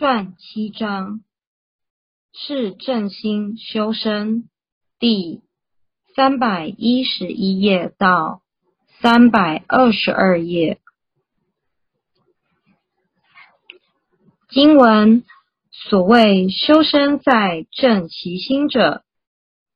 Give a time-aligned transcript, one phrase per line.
[0.00, 1.20] 传七章
[2.32, 4.48] 是正心修身
[4.98, 5.42] 第
[6.16, 8.40] 三百一十一页到
[9.02, 10.80] 三百二十二页。
[14.48, 15.22] 经文
[15.70, 19.04] 所谓修身在正其心者，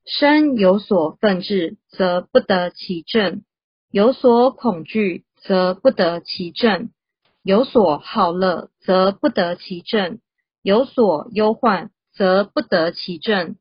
[0.07, 3.43] 身有所愤志，则不得其正；
[3.91, 6.89] 有所恐惧，则不得其正。
[7.45, 10.17] 有所好乐，则不得其正；
[10.63, 13.57] 有所忧患，则不得其正。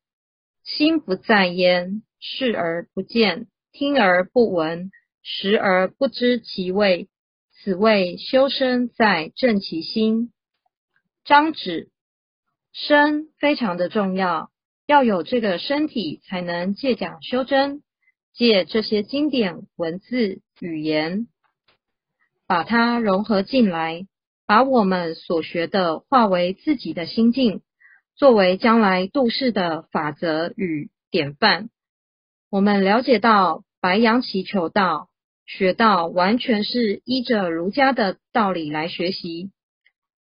[0.63, 4.89] 心不在焉，视而不见，听而不闻，
[5.21, 7.09] 食而不知其味，
[7.51, 10.31] 此谓修身在正其心。
[11.25, 11.89] 张指
[12.71, 14.49] 身非常的重要，
[14.87, 17.83] 要有这个身体，才能借讲修真，
[18.33, 21.27] 借这些经典文字语言。
[22.47, 24.05] 把它融合进来，
[24.45, 27.61] 把我们所学的化为自己的心境，
[28.15, 31.69] 作为将来度世的法则与典范。
[32.49, 35.09] 我们了解到白羊祈求道、
[35.45, 39.51] 学道，完全是依着儒家的道理来学习。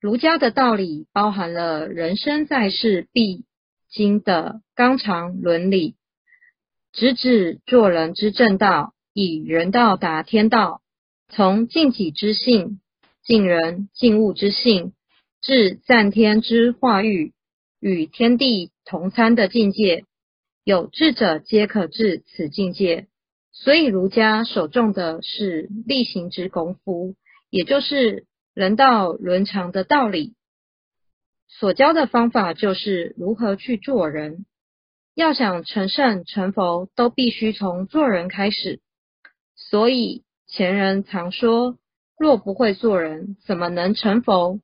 [0.00, 3.44] 儒家的道理包含了人生在世必
[3.90, 5.96] 经的纲常伦理，
[6.92, 10.80] 直指做人之正道，以人道达天道。
[11.28, 12.80] 从尽己之性、
[13.24, 14.92] 尽人尽物之性，
[15.40, 17.32] 至赞天之化育，
[17.80, 20.04] 与天地同参的境界，
[20.62, 23.08] 有智者皆可至此境界。
[23.52, 27.14] 所以儒家首重的是力行之功夫，
[27.50, 30.34] 也就是人道伦常的道理。
[31.48, 34.46] 所教的方法就是如何去做人。
[35.14, 38.80] 要想成圣成佛，都必须从做人开始。
[39.56, 40.22] 所以。
[40.56, 41.78] 前人常说
[42.16, 44.60] ：“若不会做人，怎么能成佛？”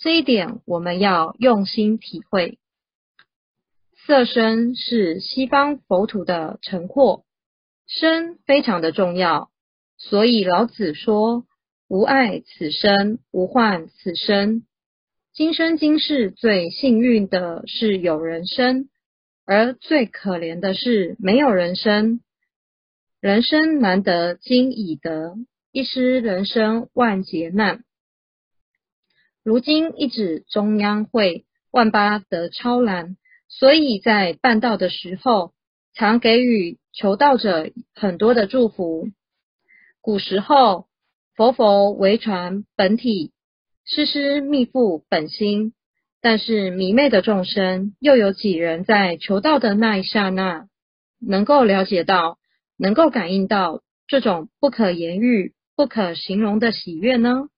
[0.00, 2.58] 这一点我们要用心体会。
[4.06, 7.24] 色身是西方佛土的成货，
[7.86, 9.50] 身非常的重要，
[9.98, 11.44] 所以老子说
[11.88, 14.62] ：“无爱此生，无患此生。”
[15.34, 18.88] 今生今世最幸运的是有人生，
[19.44, 22.22] 而最可怜的是没有人生。
[23.24, 25.36] 人生难得今已得，
[25.72, 27.82] 一失人生万劫难。
[29.42, 33.16] 如今一指中央会，万八得超然，
[33.48, 35.54] 所以在办道的时候，
[35.94, 39.08] 常给予求道者很多的祝福。
[40.02, 40.84] 古时候，
[41.34, 43.32] 佛佛为传本体，
[43.86, 45.72] 师师密付本心，
[46.20, 50.68] 但是迷昧的众生，又有几人在求道的那一刹那，
[51.26, 52.36] 能够了解到？
[52.76, 57.48] 能够感应到这种不可言喻、不可形容的喜悦呢？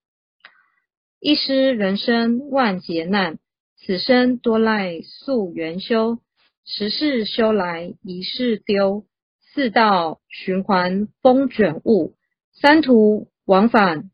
[1.21, 3.39] 一失人生万劫难，
[3.77, 6.19] 此生多赖宿缘修，
[6.65, 9.07] 十世修来一世丢，
[9.53, 12.15] 四道循环风卷雾，
[12.53, 14.11] 三途往返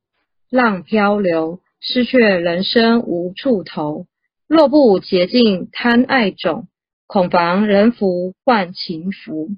[0.48, 4.06] 浪漂流，失却人生无处投。
[4.46, 6.68] 若不竭尽贪爱种，
[7.06, 9.48] 恐防人福换情福。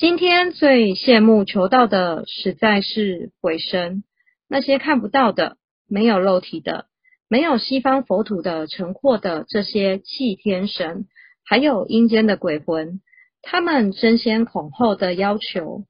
[0.00, 4.02] 今天最羡慕求道的，实在是鬼神，
[4.48, 6.86] 那些看不到的、没有肉体的、
[7.28, 11.04] 没有西方佛土的成惑的这些气天神，
[11.44, 13.02] 还有阴间的鬼魂，
[13.42, 15.84] 他们争先恐后的要求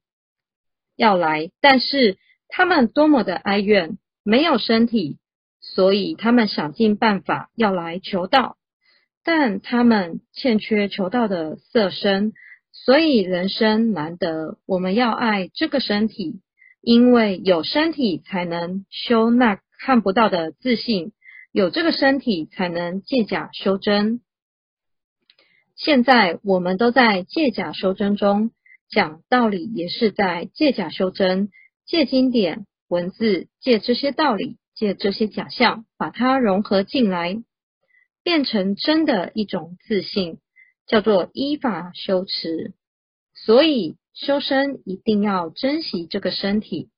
[0.97, 2.17] 要来，但是
[2.49, 5.19] 他们多么的哀怨，没有身体，
[5.61, 8.57] 所以他们想尽办法要来求道，
[9.23, 12.33] 但他们欠缺求道的色身。
[12.73, 16.41] 所以人生难得，我们要爱这个身体，
[16.81, 21.11] 因为有身体才能修那看不到的自信，
[21.51, 24.21] 有这个身体才能借假修真。
[25.75, 28.51] 现在我们都在借假修真中
[28.89, 31.49] 讲道理，也是在借假修真，
[31.85, 37.41] 借经典文字，借这些道理，借这些假象，把它融合进来，
[38.23, 40.39] 变成真的一种自信。
[40.91, 42.73] 叫做依法修持，
[43.33, 46.89] 所以修身一定要珍惜这个身体。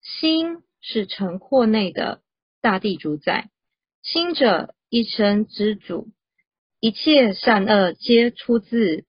[0.00, 2.22] 心是城廓内的
[2.62, 3.50] 大地主宰，
[4.02, 6.08] 心者一生之主，
[6.80, 9.04] 一切善恶皆出自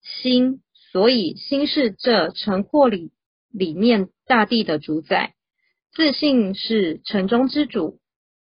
[0.00, 0.62] 心，
[0.92, 3.10] 所以心是这城廓里
[3.50, 5.34] 里面大地的主宰。
[5.92, 7.98] 自信是城中之主，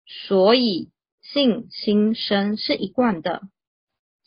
[0.06, 0.92] 所以
[1.22, 3.42] 信心生是一贯的。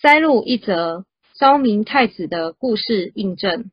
[0.00, 1.06] 摘录一则
[1.40, 3.72] 昭明太子的故事，印证。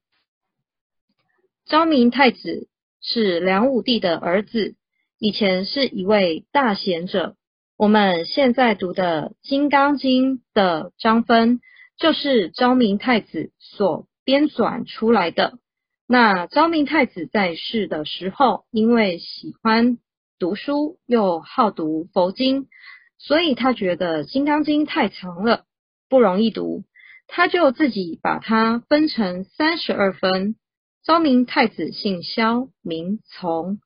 [1.68, 2.68] 昭明太子
[3.00, 4.74] 是梁武帝的儿子，
[5.20, 7.36] 以前是一位大贤者，
[7.78, 11.60] 我们现在读的《金刚经》的章分，
[11.96, 15.60] 就是昭明太子所编纂出来的。
[16.08, 20.00] 那昭明太子在世的时候，因为喜欢
[20.40, 22.66] 读书，又好读佛经，
[23.20, 25.66] 所以他觉得《金刚经》太长了，
[26.16, 26.86] 不容易读，
[27.28, 30.56] 他就自己把它分成三十二分。
[31.04, 33.80] 昭明太子姓萧，名从，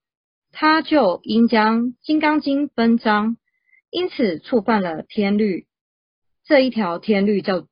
[0.52, 3.36] 他就应将《金刚经》分章，
[3.90, 5.66] 因此触犯了天律。
[6.46, 7.66] 这一条天律叫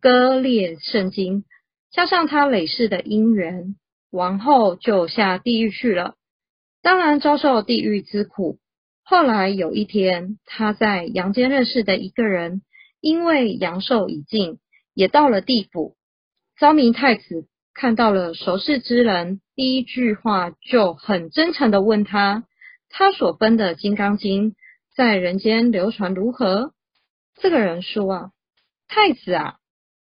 [0.00, 1.44] 割裂圣经。
[1.90, 3.76] 加上他累世的因缘，
[4.10, 6.14] 王后就下地狱去了，
[6.80, 8.58] 当然遭受地狱之苦。
[9.04, 12.62] 后来有一天，他在阳间认识的一个人，
[13.02, 14.60] 因为阳寿已尽，
[14.94, 15.96] 也到了地府。
[16.56, 22.44] 昭明太子看到了熟识之人，第一句话就很真诚的问他：
[22.88, 24.52] 他所分的《金刚经》
[24.94, 26.72] 在人间流传如何？
[27.40, 28.30] 这个人说啊，
[28.86, 29.56] 太子啊。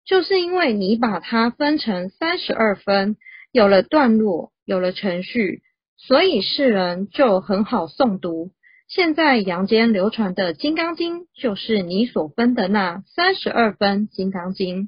[0.07, 3.19] 就是因为你把它分成三十二分，
[3.53, 5.61] 有了段落，有了程序，
[5.99, 8.51] 所以世人就很好诵读。
[8.89, 14.85] 现在阳间流传的《金刚经》，就是你所分的那三十二分《金刚经》。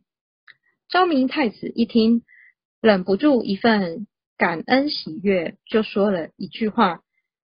[0.88, 2.22] 昭明太子一听，
[2.80, 4.06] 忍不住一份
[4.36, 7.02] 感恩喜悦，就说了一句话：“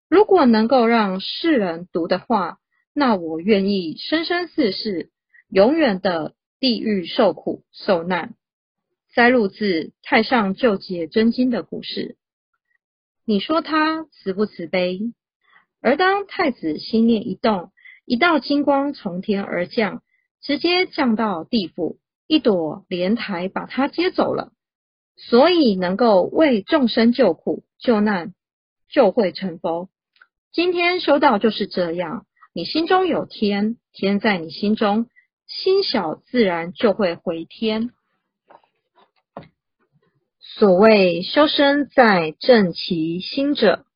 [0.09, 2.59] 如果能够让世人读的话，
[2.95, 5.11] 那我愿意生生世世，
[5.49, 8.35] 永远的。”地狱受苦受难，
[9.13, 12.17] 摘录自《太上救劫真经》的故事。
[13.27, 15.13] 你说他慈不慈悲？
[15.87, 17.71] 而当太子心念一动，
[18.07, 20.03] 一道金光从天而降，
[20.43, 24.51] 直接降到地府，一朵莲台把他接走了。
[25.15, 28.35] 所以能够为众生救苦救难，
[28.91, 29.89] 就会成佛。
[30.51, 35.07] 今天修道就是这样，你心中有天，天在你心中。
[35.47, 37.93] 心小自然就会回天。
[40.41, 43.87] 所谓修身在正其心者，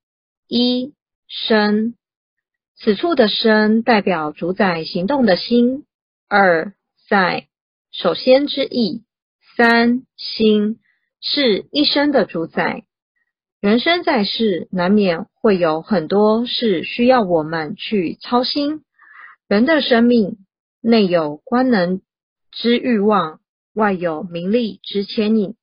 [0.47, 0.95] 一
[1.31, 1.95] 身，
[2.77, 5.85] 此处的身代表主宰行动的心；
[6.29, 6.75] 二
[7.09, 7.47] 在，
[7.91, 9.05] 首先之意；
[9.57, 10.81] 三心
[11.23, 12.85] 是一生的主宰。
[13.61, 18.83] 人生在世，难免会有很多事需要我们去操心。
[19.49, 20.37] 人的生命。
[20.83, 22.01] 内有官能
[22.53, 23.41] 之欲望，
[23.75, 25.57] 外有名利之牵引，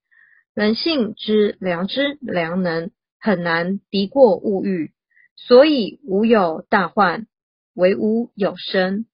[0.53, 4.91] 人性之良知良能很难敌过物欲，
[5.38, 7.28] 所以无有大患，
[7.74, 9.06] 唯无有生。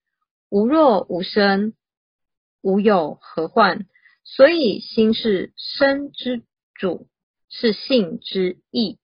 [0.50, 1.74] 无若无生，
[2.62, 3.86] 无有何患？
[4.24, 6.44] 所以心是身之
[6.74, 7.08] 主，
[7.50, 8.98] 是性之意。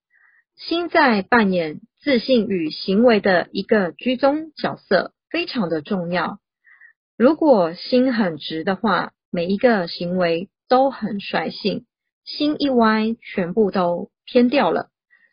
[0.56, 6.40] 心在扮演自信与行为的一个居中角色，非常的重要。
[7.18, 11.84] 如果心很直的话，每一个行为都很率性；
[12.24, 14.90] 心一歪，全部都偏掉了。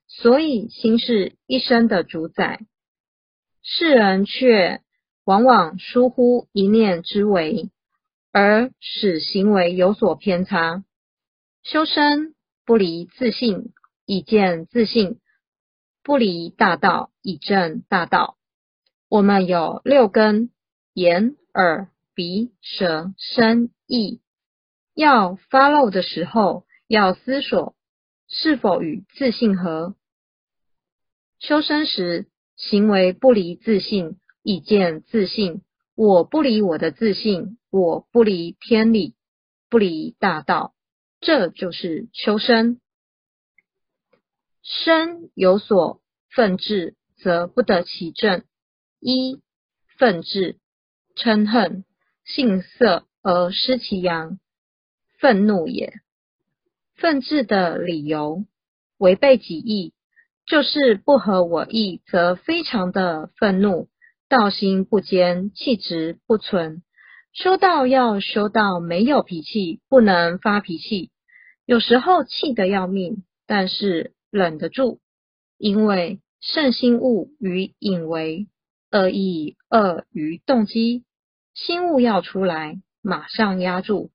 [0.09, 2.61] 所以心是一生的主宰，
[3.63, 4.81] 世人却
[5.25, 7.71] 往往疏忽一念之为，
[8.33, 10.85] 而使行为有所偏差。
[11.63, 13.73] 修身不离自信，
[14.05, 15.19] 以见自信；
[16.03, 18.37] 不离大道，以正大道。
[19.09, 20.51] 我们有六根，
[20.93, 21.37] 眼。
[21.59, 24.21] 耳、鼻、舌、身、意，
[24.95, 27.75] 要发漏的时候，要思索
[28.29, 29.95] 是否与自信合。
[31.47, 32.27] 修身时，
[32.57, 35.63] 行为不离自信，以见自信。
[35.95, 39.15] 我不离我的自信，我不离天理，
[39.71, 40.75] 不离大道，
[41.21, 42.81] 这就是修身。
[44.61, 48.43] 身有所愤志，则不得其正。
[48.99, 49.41] 一
[49.99, 50.59] 愤志。
[51.15, 51.85] 嗔恨，
[52.25, 54.41] 性色而失其阳，
[55.21, 55.95] 愤怒也。
[56.97, 58.45] 愤志的理由，
[58.99, 59.95] 违背己意，
[60.47, 63.89] 就是不合我意，则非常的愤怒，
[64.29, 66.83] 道心不坚，气直不存。
[67.33, 71.11] 修道要修到没有脾气，不能发脾气。
[71.65, 75.01] 有时候气得要命，但是忍得住，
[75.59, 78.47] 因为圣心物与隐为
[78.93, 81.05] 恶意恶于动机。
[81.55, 84.13] 心物要出来，马上压住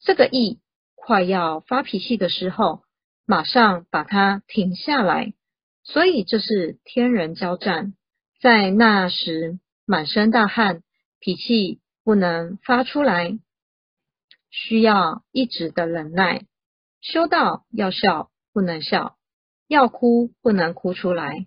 [0.00, 0.58] 这个意，
[0.96, 2.82] 快要发脾气的时候，
[3.26, 5.34] 马上把它停下来。
[5.90, 7.94] 所以这是天人交战，
[8.42, 10.82] 在那时满身大汗，
[11.18, 13.38] 脾气不能发出来，
[14.50, 16.44] 需要一直的忍耐。
[17.00, 19.16] 修道要笑不能笑，
[19.66, 21.46] 要哭不能哭出来，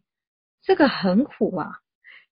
[0.64, 1.70] 这个很苦啊。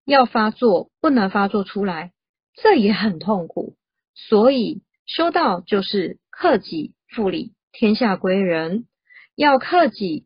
[0.03, 2.11] 要发作不能发作出来，
[2.55, 3.75] 这也很痛苦。
[4.15, 8.87] 所以修道就是克己复礼，天下归人。
[9.35, 10.25] 要克己，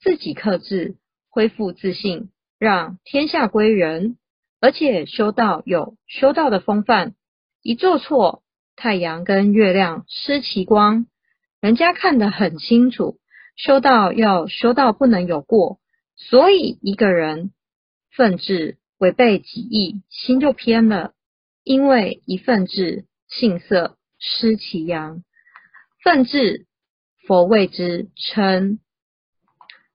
[0.00, 0.96] 自己克制，
[1.34, 4.16] 恢复自信，让天下归人。
[4.60, 7.16] 而且修道有修道的风范，
[7.60, 8.44] 一做错，
[8.76, 11.06] 太阳跟月亮失其光，
[11.60, 13.18] 人家看得很清楚。
[13.56, 15.80] 修道要修道不能有过，
[16.14, 17.50] 所以一个人
[18.12, 21.14] 愤志违背己意，心就偏了。
[21.64, 25.24] 因为一愤志，性色失其阳，
[26.00, 26.66] 愤志。
[27.26, 28.80] 佛谓之称，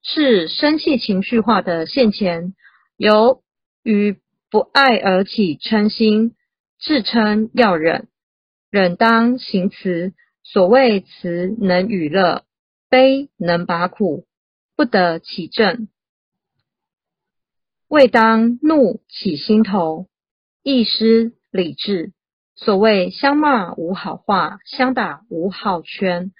[0.02, 2.54] 是生气情绪化的现前，
[2.98, 3.44] 由
[3.84, 4.18] 于
[4.50, 6.36] 不爱而起嗔心，
[6.80, 8.08] 自称要忍，
[8.70, 10.14] 忍当行慈。
[10.42, 12.44] 所谓慈能与乐，
[12.90, 14.26] 悲能拔苦，
[14.76, 15.88] 不得其正。
[17.88, 20.08] 未当怒起心头，
[20.64, 22.14] 亦失理智。
[22.56, 26.32] 所谓相骂无好话，相打无好圈。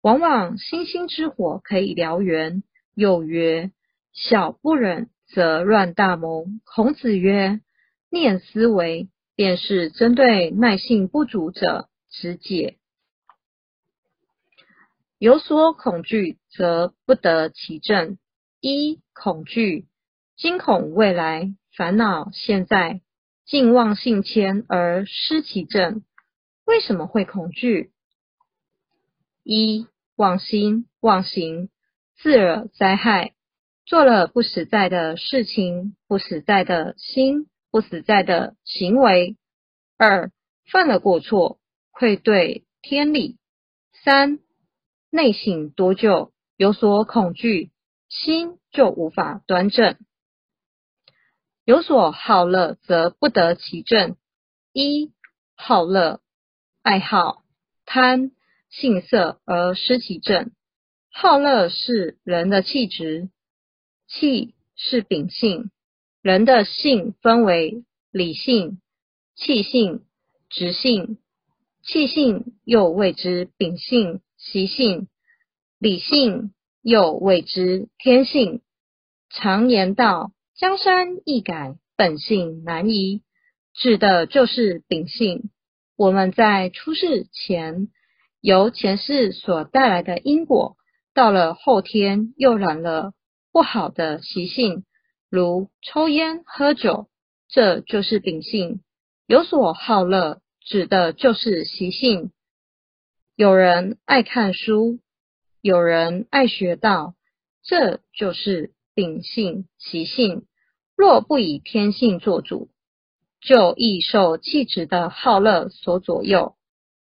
[0.00, 2.62] 往往星星之火可以燎原。
[3.00, 3.70] 又曰
[4.12, 7.62] ：“小不忍则乱大谋。”孔子曰
[8.12, 12.76] ：“念思维，便是针对耐性不足者直解。
[15.18, 18.18] 有所恐惧，则不得其正。
[18.60, 19.86] 一恐惧，
[20.36, 23.00] 惊恐未来，烦恼现在，
[23.46, 26.04] 尽妄性迁而失其正。
[26.66, 27.92] 为什么会恐惧？
[29.42, 31.70] 一妄心妄行，
[32.22, 33.32] 自惹灾害；
[33.86, 39.36] 做了不实在的事情，不实在的心，不实在的行为。
[39.96, 40.30] 二
[40.70, 41.58] 犯了过错，
[41.90, 43.38] 愧对天理。
[44.04, 44.38] 三
[45.10, 47.70] 内省多久，有所恐惧，
[48.08, 49.96] 心就无法端正。
[51.64, 54.16] 有所好乐，则不得其正。
[54.72, 55.12] 一
[55.56, 56.20] 好乐，
[56.82, 57.42] 爱好
[57.86, 58.32] 贪。
[58.70, 60.52] 性色而失其正，
[61.12, 63.28] 好乐是人的气质，
[64.06, 65.70] 气是秉性。
[66.22, 68.80] 人的性分为理性、
[69.34, 70.04] 气性、
[70.48, 71.18] 直性。
[71.82, 75.08] 气性又谓之秉性、习性；
[75.78, 76.52] 理性
[76.82, 78.62] 又谓之天性。
[79.30, 83.22] 常言道：“江山易改，本性难移。”
[83.74, 85.50] 指的就是秉性。
[85.96, 87.88] 我们在出世前。
[88.42, 90.78] 由前世所带来的因果，
[91.20, 93.12] 到了后天又染了
[93.52, 94.84] 不好的习性，
[95.28, 97.08] 如抽烟、喝酒，
[97.46, 98.80] 这就是秉性。
[99.26, 102.30] 有所好乐，指的就是习性。
[103.36, 104.98] 有人爱看书，
[105.60, 107.12] 有人爱学道，
[107.62, 110.46] 这就是秉性习性。
[110.96, 112.70] 若不以天性做主，
[113.42, 116.54] 就易受气质的好乐所左右。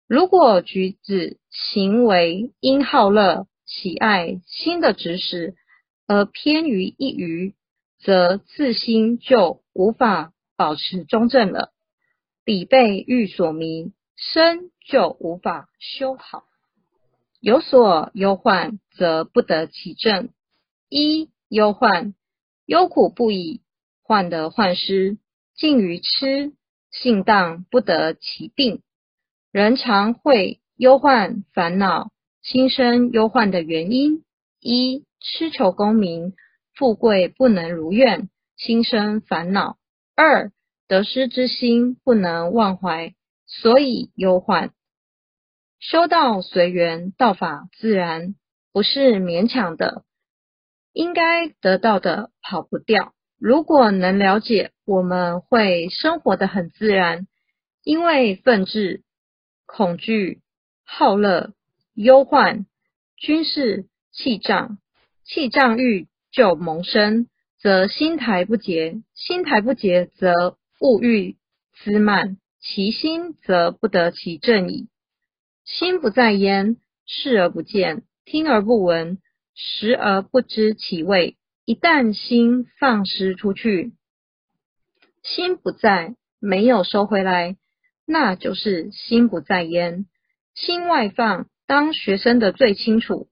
[0.08, 5.56] 如果举止行为因好乐、喜爱新的知识
[6.08, 7.54] 而偏于一隅，
[8.00, 11.74] 则自心就无法保持中正了，
[12.46, 16.46] 彼被欲所迷，身就无法修好。
[17.42, 20.30] 有所忧患，则不得其正。
[20.90, 22.16] 一忧患，
[22.66, 23.62] 忧苦不已，
[24.02, 25.18] 患得患失，
[25.56, 26.54] 近于痴，
[26.90, 28.82] 性当不得其病。
[29.52, 32.12] 人常会忧患烦恼，
[32.50, 34.24] 心生忧患的原因：
[34.62, 36.34] 一、痴求功名
[36.74, 39.76] 富贵不能如愿，心生烦恼；
[40.16, 40.54] 二、
[40.88, 43.14] 得失之心不能忘怀，
[43.48, 44.72] 所以忧患。
[45.82, 48.34] 修道随缘，道法自然，
[48.72, 50.06] 不是勉强的，
[50.94, 53.14] 应该得到的跑不掉。
[53.38, 57.28] 如果能了解，我们会生活的很自然，
[57.84, 59.04] 因为愤志。
[59.66, 60.40] 恐惧、
[60.86, 61.52] 好乐、
[61.98, 62.68] 忧患，
[63.18, 64.78] 均是气胀。
[65.26, 67.28] 气胀欲就萌生，
[67.60, 71.38] 则心台不洁；心台不洁，则物欲
[71.74, 74.90] 滋漫，其心则不得其正矣。
[75.66, 76.78] 心不在焉，
[77.08, 79.18] 视而不见，听而不闻，
[79.56, 81.36] 食而不知其味。
[81.66, 83.94] 一旦心放失出去，
[85.24, 87.58] 心不在，没有收回来。
[88.06, 90.06] 那就是心不在焉，
[90.54, 91.48] 心外放。
[91.68, 93.28] 当学生的最清楚，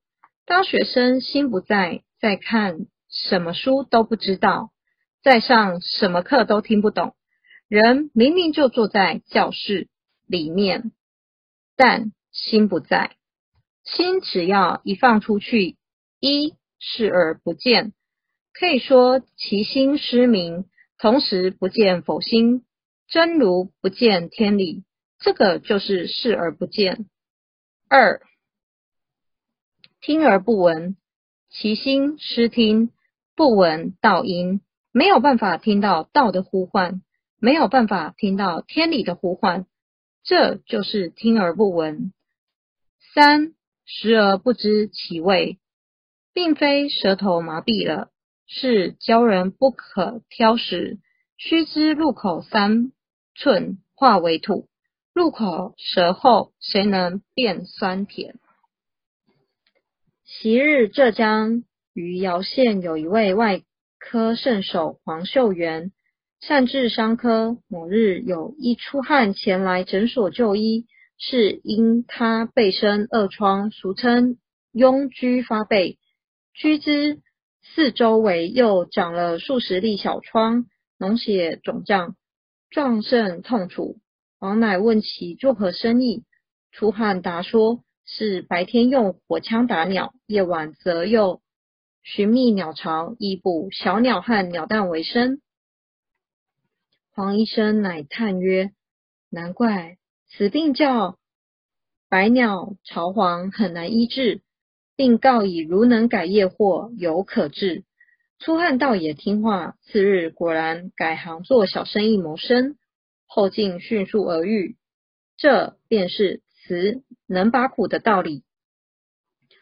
[0.45, 4.71] 当学生心不在，在看什么书都不知道，
[5.23, 7.15] 在上什么课都听不懂。
[7.69, 9.87] 人明明就坐在教室
[10.27, 10.91] 里面，
[11.77, 13.15] 但心不在。
[13.85, 15.77] 心只要一放出去，
[16.19, 17.93] 一视而不见，
[18.53, 20.65] 可以说其心失明，
[20.97, 22.65] 同时不见否心，
[23.07, 24.83] 真如不见天理，
[25.19, 27.07] 这个就是视而不见。
[27.87, 28.21] 二
[30.01, 30.97] 听而不闻，
[31.49, 32.91] 其心失听，
[33.35, 34.61] 不闻道音，
[34.91, 37.03] 没有办法听到道的呼唤，
[37.39, 39.67] 没有办法听到天理的呼唤，
[40.23, 42.11] 这就是听而不闻。
[43.13, 43.53] 三
[43.85, 45.59] 食而不知其味，
[46.33, 48.09] 并非舌头麻痹了。
[48.47, 50.97] 是教人不可挑食，
[51.37, 52.91] 须知入口三
[53.35, 54.67] 寸化为土，
[55.15, 58.35] 入口舌后，谁能辨酸甜？
[60.25, 63.61] 昔日浙江余姚县有一位外
[63.97, 65.93] 科圣手黄秀元，
[66.41, 67.57] 善治伤科。
[67.69, 70.85] 某日有一出汗前来诊所就医，
[71.17, 74.37] 是因他背生恶疮，俗称
[74.73, 75.97] 痈疽发背，
[76.53, 77.21] 疽之。
[77.63, 80.65] 四周围又长了数十粒小疮，
[80.99, 82.17] 脓血肿胀，
[82.69, 83.95] 壮甚痛楚。
[84.39, 86.23] 王乃问其作何生意，
[86.71, 91.41] 出汗答说是白天用火枪打鸟，夜晚则又
[92.03, 95.41] 寻觅鸟巢，以捕小鸟和鸟蛋为生。
[97.13, 98.71] 黄医生乃叹曰
[99.31, 99.97] ：“难怪
[100.29, 101.17] 此病叫
[102.09, 104.41] 百鸟巢黄，很难医治。”
[104.97, 107.83] 并告以如能改业或有可治。
[108.39, 112.77] 出汉道也听话，次日果然改行做小生意谋生，
[113.25, 114.77] 后劲迅速而愈。
[115.37, 118.43] 这便是慈能把苦的道理。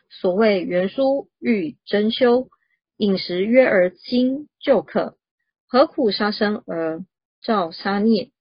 [0.09, 2.49] 所谓原书欲真修，
[2.97, 5.17] 饮食约而精就可，
[5.65, 7.03] 何苦杀生而
[7.41, 8.31] 造杀孽？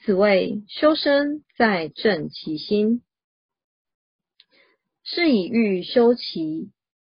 [0.00, 3.02] 此谓修身在正其心。
[5.02, 6.70] 是以欲修其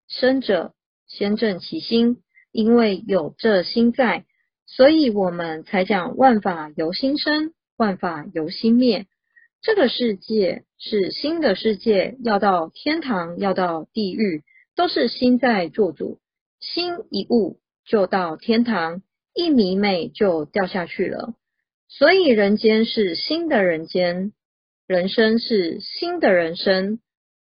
[0.08, 0.74] 身者，
[1.08, 2.24] 先正其心。
[2.54, 4.26] 因为有这心在，
[4.74, 9.06] 所以我们才讲万法由心生，万法由心灭。
[9.62, 14.44] 这个世界是新的世界，要到天堂，要到地狱，
[14.78, 16.20] 都是心在做主。
[16.62, 19.04] 心一悟就到天堂，
[19.34, 21.34] 一迷昧就掉下去了。
[21.90, 24.32] 所以人间是新的人间，
[24.88, 27.00] 人生是新的人生。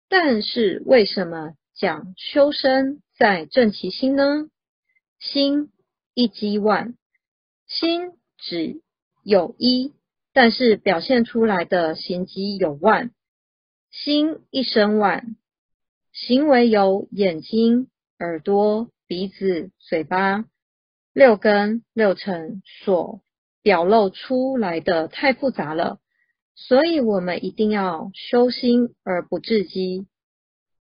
[0.08, 4.48] 但是为什么讲修身在正其心呢？
[5.18, 5.70] 心
[6.14, 6.94] 一机万，
[7.68, 8.80] 心只
[9.22, 9.92] 有一，
[10.32, 13.10] 但是表现出来的行迹有万。
[13.90, 15.36] 心一生万，
[16.12, 20.44] 行为有眼睛、耳朵、鼻子、嘴巴
[21.12, 23.20] 六根六尘所
[23.62, 25.98] 表露出来的太复杂了。
[26.54, 30.06] 所以，我们一定要修心而不自激。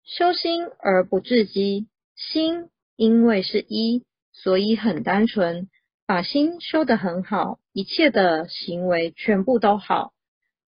[0.04, 5.68] 修心而不自激，心因为是一，所以很单纯。
[6.08, 10.14] 把心修得很好，一切的行为全部都好。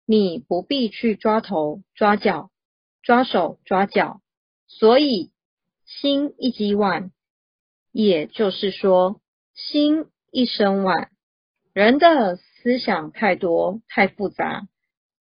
[0.05, 2.51] 你不必去抓头、抓脚、
[3.01, 4.21] 抓手、抓脚。
[4.67, 5.31] 所以，
[5.87, 7.09] 心一机万，
[7.91, 9.21] 也就是说，
[9.55, 11.09] 心一生万。
[11.73, 14.67] 人的思想太多、太复杂。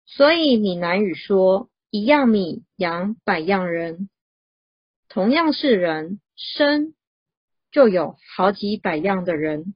[0.07, 4.09] 所以闽南语说：“一样米养百样人。”
[5.07, 6.95] 同样是人生，
[7.71, 9.75] 就有好几百样的人。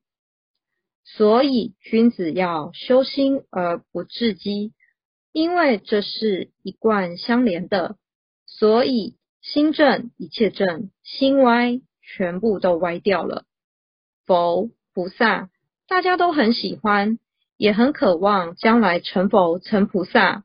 [1.17, 4.73] 所以君子要修心而不自激，
[5.31, 7.97] 因为这是一贯相连的。
[8.45, 13.45] 所以心正一切正，心歪全部都歪掉了。
[14.25, 15.49] 佛菩萨
[15.87, 17.19] 大家都很喜欢。
[17.55, 20.43] 也很渴望将来成佛成菩萨，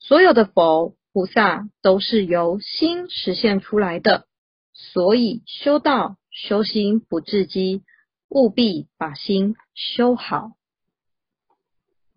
[0.00, 4.26] 所有的佛菩萨都是由心实现出来的，
[4.74, 7.84] 所以修道修心不自激，
[8.28, 10.57] 务必把心修好。